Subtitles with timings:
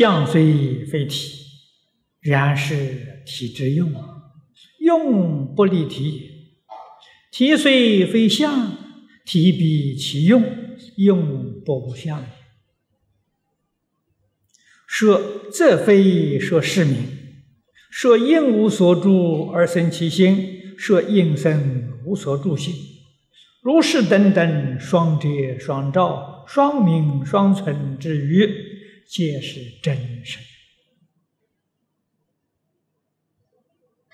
[0.00, 1.44] 相虽非体，
[2.22, 3.92] 然是体之用，
[4.78, 6.22] 用不离体；
[7.30, 8.78] 体虽非相，
[9.26, 10.42] 体必其用，
[10.96, 12.26] 用不无相也。
[14.86, 15.20] 说
[15.52, 16.96] 这非说是名。
[17.90, 22.74] 说应无所住而生其心，说应生无所住心，
[23.60, 25.28] 如是等等，双遮
[25.58, 28.69] 双照、双明双存之余，
[29.10, 30.38] 皆是真实。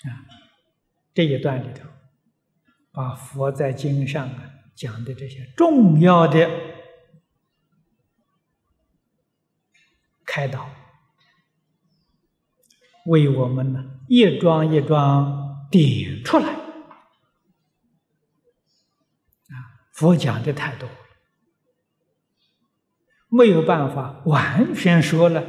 [0.08, 0.24] 啊，
[1.12, 1.86] 这一段里头，
[2.92, 6.50] 把佛在经上啊讲的这些重要的
[10.24, 10.70] 开导。
[13.04, 16.62] 为我们呢一桩一桩点出来，啊，
[19.92, 20.88] 佛讲的太多，
[23.36, 25.44] 没有办法完全说了，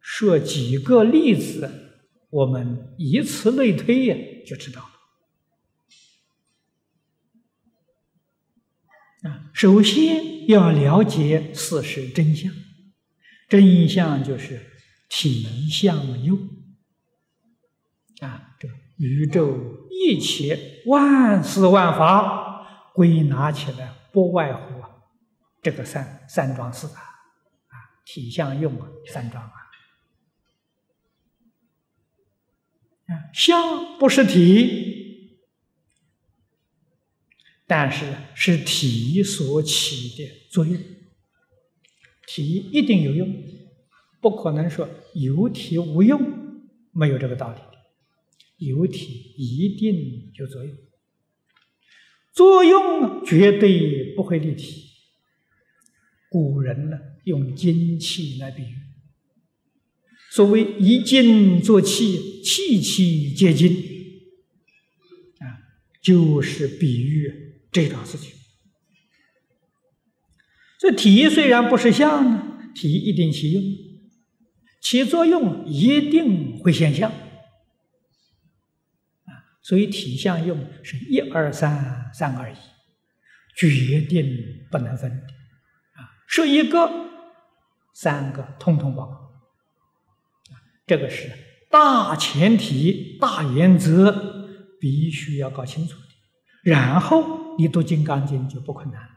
[0.00, 1.70] 说几个例子，
[2.28, 4.16] 我们以此类推呀，
[4.46, 4.82] 就知道
[9.22, 9.30] 了。
[9.30, 12.52] 啊，首先要了解事实真相，
[13.48, 14.60] 真相就是
[15.08, 16.36] 体相有。
[18.20, 24.90] 啊，这宇宙一切万事万法归纳起来，不外乎啊
[25.62, 27.11] 这个三三桩事，啊
[28.12, 29.56] 体相用三桩啊，
[33.06, 35.38] 啊相不是体，
[37.66, 40.78] 但是是体所起的作用，
[42.26, 43.34] 体一定有用，
[44.20, 46.20] 不可能说有体无用，
[46.90, 47.60] 没有这个道理。
[48.58, 50.76] 有体一定有作用，
[52.30, 54.90] 作用绝对不会立体。
[56.28, 58.76] 古人呢用精气来比喻，
[60.30, 63.70] 所谓以精作气，气气皆精，
[65.38, 65.46] 啊，
[66.02, 68.32] 就是比喻这种事情。
[70.78, 73.62] 这体虽然不是相呢，体一定起用，
[74.80, 77.12] 起作用一定会现象。
[79.64, 82.56] 所以体相用是一二三三二一，
[83.56, 85.41] 决定不能分啊！
[86.32, 86.90] 说一个、
[87.92, 89.18] 三个，通通包括。
[90.86, 91.30] 这个是
[91.70, 94.48] 大前提、大原则，
[94.80, 96.06] 必须要搞清楚的。
[96.62, 99.10] 然后你读《金刚经》就不困难，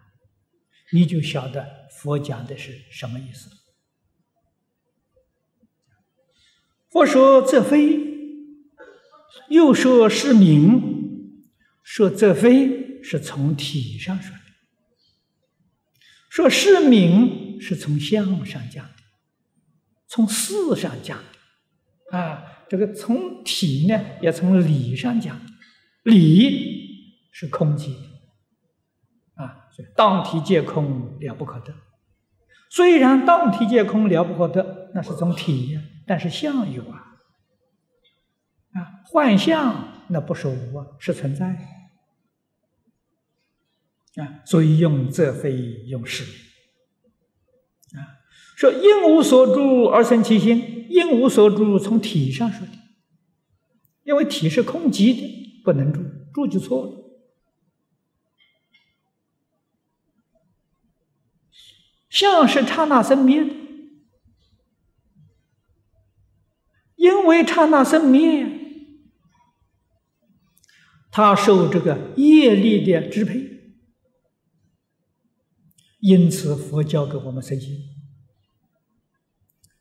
[0.92, 3.50] 你就晓得佛讲的是什么意思。
[6.90, 8.14] 佛说这非。
[9.50, 11.42] 又说是名，
[11.82, 14.34] 说这非是从体上说；
[16.36, 18.92] 说是名是从相上讲的，
[20.06, 22.18] 从事上讲的。
[22.18, 25.40] 啊，这个从体呢，也从理上讲，
[26.04, 29.42] 理是空寂的。
[29.42, 31.74] 啊，所以当体皆空，了不可得。
[32.70, 37.16] 虽然当体皆空，了不可得，那是从体呀，但是相有啊。
[38.74, 41.58] 啊，幻象那不是无啊，是存在
[44.16, 45.54] 啊，所以用则非
[45.88, 46.24] 用是
[47.96, 48.24] 啊。
[48.56, 52.74] 说因无所住而生其心，因无所住从体上说的，
[54.04, 56.02] 因为体是空寂的，不能住，
[56.34, 57.02] 住就错了。
[62.10, 63.54] 相是刹那生灭的，
[66.96, 68.48] 因为刹那生灭。
[71.12, 73.55] 他受这个业力的支配，
[76.06, 77.84] 因此佛教给我们生心。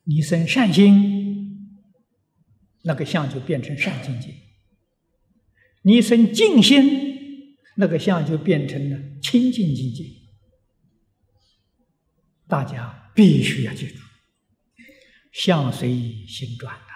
[0.05, 1.83] 你生善心，
[2.81, 4.31] 那个相就变成善境界；
[5.83, 10.07] 你生净心，那个相就变成了清净境界。
[12.49, 13.99] 大家必须要记住，
[15.31, 16.95] 相随心转啊。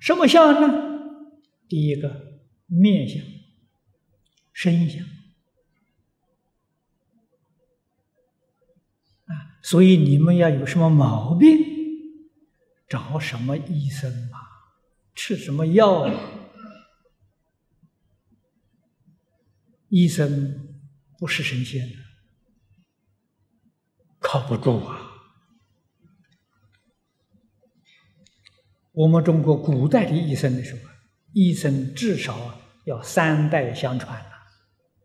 [0.00, 0.90] 什么相呢？
[1.68, 3.22] 第一个面相、
[4.52, 5.04] 身相
[9.26, 11.58] 啊，所以你们要有什么毛病，
[12.88, 14.38] 找什么医生嘛，
[15.14, 16.08] 吃什么药，
[19.88, 20.78] 医生
[21.18, 21.96] 不是神仙的，
[24.18, 25.10] 靠不住啊。
[28.92, 30.80] 我们中国古代的医生的时候，
[31.32, 34.22] 医生至少要三代相传，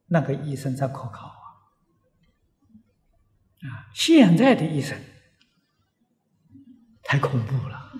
[0.07, 1.43] 那个医生才可靠啊！
[3.63, 4.97] 啊，现在的医生
[7.03, 7.91] 太恐怖了。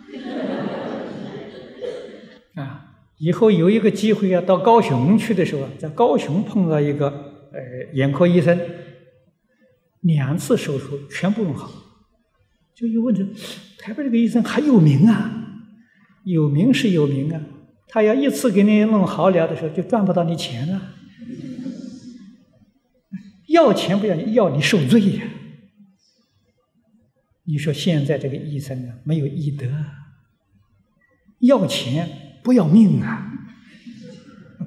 [2.56, 7.10] 啊，以后有一个机会啊到高雄去的时候，在高雄碰到一个
[7.52, 8.60] 呃眼科医生，
[10.02, 11.70] 两次手术全部弄好，
[12.74, 13.24] 就一问这
[13.80, 15.32] 台北这个医生还有名啊，
[16.24, 17.42] 有名是有名啊，
[17.88, 20.82] 他要一次给你弄好了的时候，就赚不到你钱了。
[23.58, 25.24] 要钱不要，要你受罪呀！
[27.46, 29.66] 你说现在这个医生啊，没有医德，
[31.40, 32.08] 要钱
[32.44, 33.34] 不要命啊！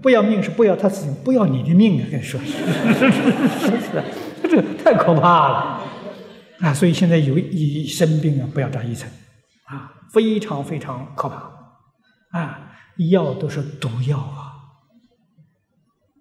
[0.03, 2.09] 不要命是不要他自己，不要你的命啊！
[2.11, 2.41] 跟你说，
[4.51, 5.85] 这太可怕了
[6.59, 6.75] 啊！
[6.75, 9.09] 所以现在有一生病啊，不要找医生
[9.67, 11.37] 啊，非常非常可怕
[12.37, 12.73] 啊！
[13.11, 14.51] 药都是毒药啊，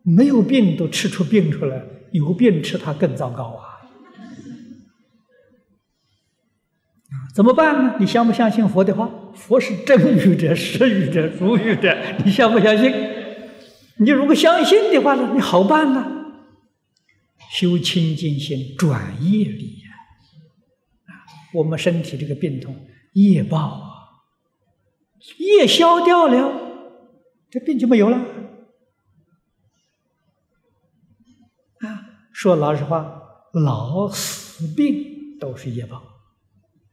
[0.04, 1.84] 没有病都吃出病出来。
[2.12, 3.80] 有病吃它更糟糕啊！
[7.34, 7.96] 怎么办呢？
[8.00, 9.10] 你相不相信佛的话？
[9.34, 12.94] 佛是真语者、实语者、如语者，你相不相信？
[13.98, 16.16] 你如果相信的话呢，你好办呢。
[17.52, 19.90] 修清净心，转业力呀！
[21.06, 21.12] 啊，
[21.54, 22.76] 我们身体这个病痛，
[23.14, 23.90] 业报啊，
[25.38, 26.54] 业消掉了，
[27.50, 28.24] 这病就没有了。
[32.40, 33.22] 说老实话，
[33.52, 36.02] 老死病都是业报，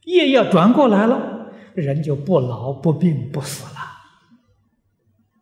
[0.05, 3.79] 业要转过来了，人就不老不病不死了。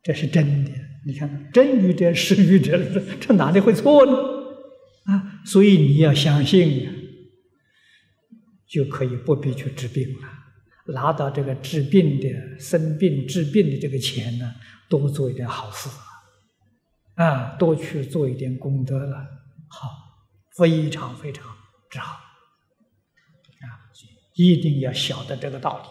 [0.02, 0.70] 这是真的，
[1.06, 2.78] 你看真语者实语者，
[3.18, 4.12] 这哪里会错呢？
[5.06, 6.86] 啊，所以你要相信，
[8.68, 14.52] 就可以不必去治病了，拿到这个治病的生病治病的这个钱呢，
[14.90, 15.88] 多做一点好事，
[17.14, 19.43] 啊，多去做一点功德了。
[19.74, 20.26] 好，
[20.56, 21.56] 非常非常
[21.90, 23.90] 之好啊！
[24.34, 25.84] 一定要晓得这个道理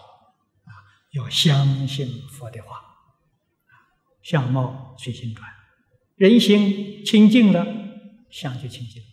[0.71, 0.73] 啊，
[1.11, 2.81] 要相信佛的话。
[4.21, 5.53] 相貌随心转，
[6.15, 7.67] 人心清净了，
[8.29, 9.03] 相就清净；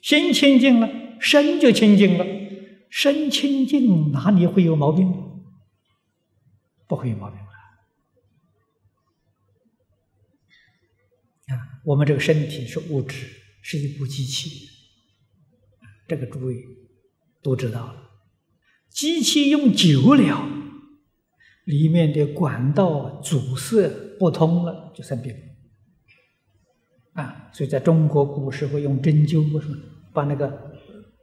[0.00, 0.88] 心清净了，
[1.20, 2.24] 身就清净了。
[2.90, 5.12] 身清净，哪里会有毛病？
[6.86, 7.40] 不会有毛病
[11.48, 11.82] 啊！
[11.84, 13.37] 我们这个身体是物质。
[13.70, 14.66] 是一部机器，
[16.06, 16.64] 这个诸位
[17.42, 18.10] 都知道了。
[18.88, 20.48] 机器用久了，
[21.66, 25.36] 里面的管道阻塞不通了，就生病。
[27.12, 29.76] 啊，所以在中国古时候用针灸，为什么
[30.14, 30.72] 把那个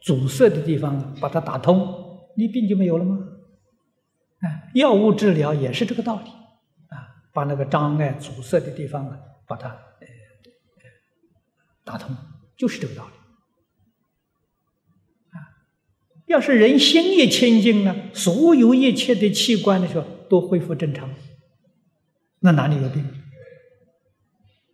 [0.04, 3.18] 阻塞的地方把它打通，你病就没有了吗？
[4.42, 6.30] 啊，药物治疗也是这个道理。
[6.30, 9.76] 啊，把那个障碍阻塞的地方，把它。
[11.88, 12.16] 打通
[12.58, 13.14] 就是这个道理
[15.32, 15.60] 啊！
[16.28, 21.14] 要是人心也清净了，所有一切的器官的时候都恢复正常，
[22.40, 23.04] 那哪里有病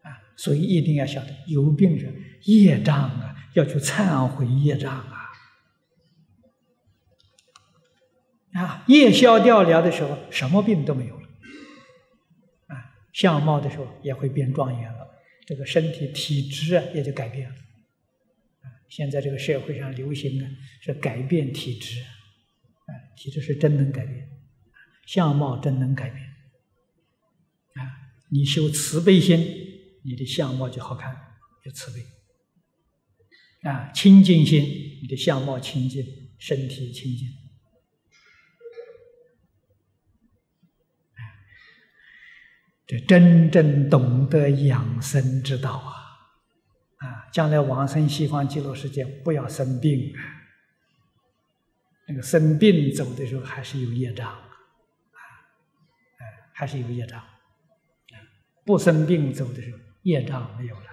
[0.04, 0.22] 啊？
[0.38, 2.14] 所以一定要晓得，有病人
[2.44, 5.18] 业障啊，要去忏悔业障啊！
[8.54, 11.28] 啊，业消掉了的时候，什么病都没有了
[12.68, 15.08] 啊，相貌的时候也会变庄严了。
[15.48, 17.56] 这个身体体质啊，也就改变了。
[18.92, 20.46] 现在这个社会上流行的，
[20.82, 24.30] 是改变体质，啊，体质是真能改变，
[25.08, 26.22] 相貌真能改变。
[27.76, 27.88] 啊，
[28.30, 29.40] 你修慈悲心，
[30.04, 31.16] 你的相貌就好看，
[31.64, 32.06] 就慈悲。
[33.62, 34.62] 啊，清净心，
[35.02, 36.06] 你的相貌清净，
[36.38, 37.30] 身体清净。
[42.86, 46.01] 这真正懂得养生之道啊！
[47.32, 50.14] 将来往生西方极乐世界，不要生病！
[52.08, 54.42] 那个生病走的时候还是有业障啊，
[56.54, 57.24] 还是有业障。
[58.66, 60.86] 不生病走的时候，业障没有了。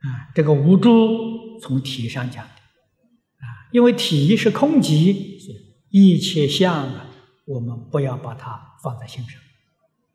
[0.00, 2.44] 啊，这个无助从体上讲。
[2.44, 2.50] 啊
[3.72, 5.38] 因为体是空寂，
[5.90, 7.05] 一切相啊，
[7.46, 9.40] 我们不要把它放在心上，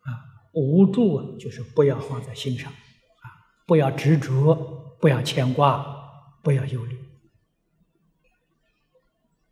[0.02, 0.22] 啊，
[0.54, 3.26] 无助就是不要放在心上，啊，
[3.66, 4.54] 不要执着，
[5.02, 5.84] 不要牵挂，
[6.44, 6.96] 不要忧虑，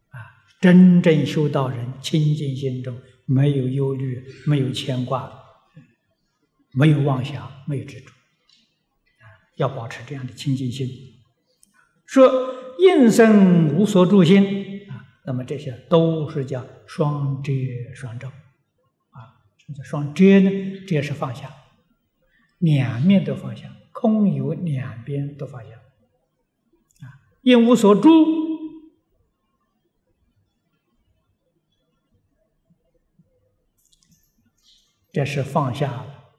[0.10, 0.20] 啊，
[0.62, 2.96] 真正修道人清净心中
[3.26, 5.32] 没有忧虑，没有牵挂，
[6.74, 10.88] 没有妄想，没有执着，啊，要保持这样的清净心，
[12.06, 12.60] 说。
[12.82, 14.59] 应生无所住心，
[15.30, 17.54] 那么这些都是叫双遮
[17.94, 18.30] 双照
[19.12, 20.50] 啊，什么叫双遮呢？
[20.88, 21.54] 遮是放下，
[22.58, 25.76] 两面都放下，空有两边都放下。
[27.06, 28.10] 啊，因无所住，
[35.14, 36.32] 这是放下了。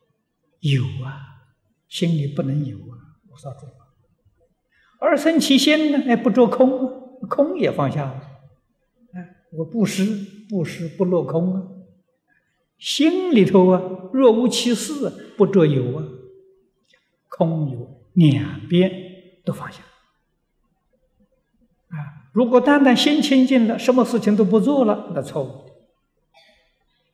[0.59, 1.45] 有啊，
[1.89, 3.69] 心里不能有啊，无所住。
[4.99, 6.03] 二生其心呢？
[6.09, 8.27] 哎，不着空，空也放下了。
[9.52, 10.04] 我不施，
[10.49, 11.62] 不施不落空啊。
[12.78, 16.04] 心里头啊，若无其事，不着有啊。
[17.28, 18.90] 空有两边
[19.45, 19.83] 都放下。
[21.88, 25.73] 啊，如果单单心清净了，什么事情都不做了，那错误的。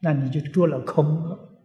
[0.01, 1.61] 那你就做了空了。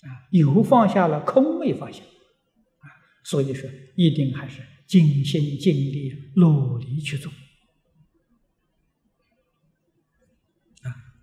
[0.00, 2.86] 啊，有放下了，空没放下啊。
[3.24, 7.30] 所以说，一定还是尽心尽力努力去做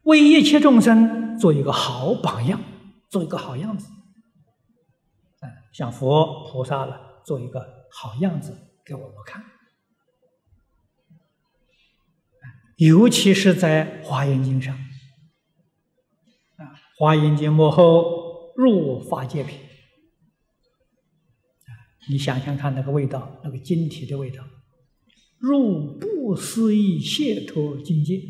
[0.07, 2.61] 为一切众生做一个好榜样，
[3.09, 3.89] 做一个好样子。
[5.41, 7.59] 啊，像佛菩萨了，做一个
[7.91, 9.43] 好样子给我们看。
[12.77, 14.73] 尤其是在《华严经》上。
[14.73, 14.79] 啊，
[16.97, 19.59] 《华严经》幕后入法界品。
[22.09, 24.41] 你想想看，那个味道，那个晶体的味道，
[25.37, 28.21] 入不思议解脱境界，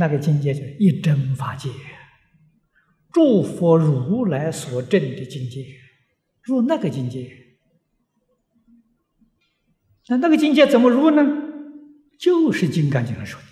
[0.00, 1.68] 那个境界就是一真法界，
[3.12, 5.66] 诸佛如来所证的境界，
[6.42, 7.30] 入那个境界。
[10.08, 11.22] 那那个境界怎么入呢？
[12.18, 13.46] 就是《金刚经》上说的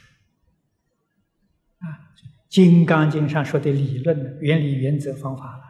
[1.87, 1.87] 啊，
[2.49, 5.63] 《金刚经》上说的理论、原理、原则、方法了。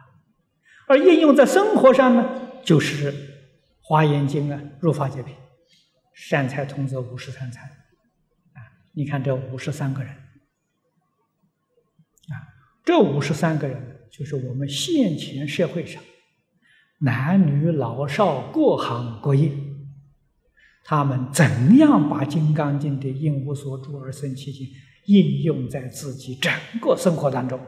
[0.87, 2.27] 而应用在生活上呢，
[2.63, 3.11] 就是
[3.81, 5.35] 《华严经》啊，入法界品，
[6.13, 7.63] 善财童子五十三参
[8.53, 8.59] 啊，
[8.93, 10.15] 你看这五十三个人，
[12.89, 16.01] 这五十三个人就是我们现前社会上
[16.97, 19.51] 男女老少各行各业，
[20.83, 24.69] 他们怎样把《金刚经》的“应无所住而生其心”
[25.05, 27.59] 应用在自己整个生活当中，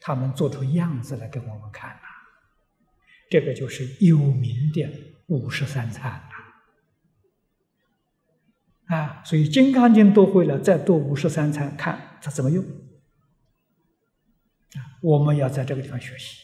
[0.00, 2.02] 他们做出样子来给我们看呐。
[3.28, 4.88] 这个就是有名的
[5.26, 6.08] 五十三参
[8.86, 12.64] 啊，啊，所以《金刚经》都会了，再读五十三参，看它怎么用。
[15.02, 16.38] 我们要在这个地方学习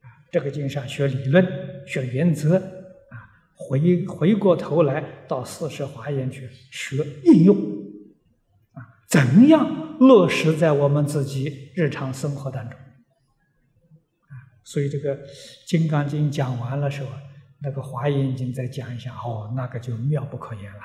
[0.00, 1.46] 啊，这个经上学理论、
[1.86, 3.14] 学原则啊，
[3.54, 7.56] 回回过头来到四十华严去学应用
[8.72, 12.78] 啊，怎样落实在我们自己日常生活当中。
[12.78, 12.84] 啊
[14.64, 15.16] 所以这个
[15.66, 17.10] 《金刚经》讲完了时候，
[17.60, 20.80] 那个《华严经》再讲一下，哦，那个就妙不可言了。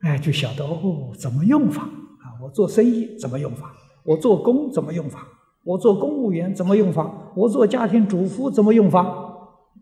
[0.00, 2.36] 哎，就晓得哦，怎么用法啊？
[2.42, 3.74] 我做生意怎么用法？
[4.04, 5.26] 我做工怎么用法？
[5.62, 7.32] 我做公务员怎么用法？
[7.36, 9.04] 我做家庭主妇怎么用法？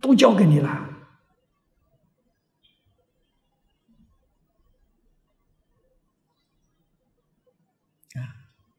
[0.01, 0.69] 都教给你了。
[0.69, 0.89] 啊，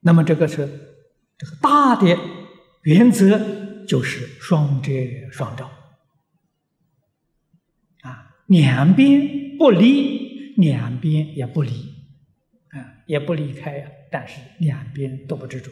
[0.00, 0.66] 那么这个是
[1.36, 2.18] 这个大的。
[2.82, 3.38] 原则
[3.84, 4.90] 就是双遮
[5.30, 5.70] 双照，
[8.00, 11.89] 啊，两边不离，两边也不离，
[13.10, 15.68] 也不离开呀，但是两边都不执着，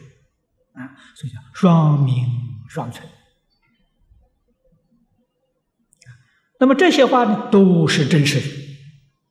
[0.73, 2.25] 啊，所以叫双明
[2.67, 3.07] 双存。
[6.59, 8.45] 那么这些话呢，都是真实的，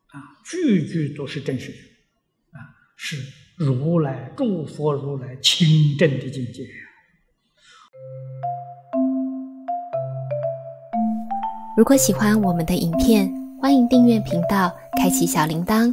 [0.06, 3.18] 啊，句句都是真实的，啊，是
[3.58, 6.66] 如来诸佛如来清正的境界。
[11.76, 15.92] 如果喜欢我们的影片，欢迎订阅频道，开启小铃铛，